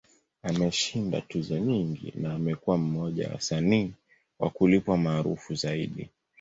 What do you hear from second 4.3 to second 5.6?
wa kulipwa maarufu